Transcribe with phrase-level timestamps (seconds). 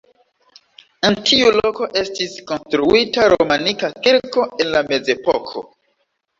[1.09, 5.67] En tiu loko estis konstruita romanika kirko en la mezepoko.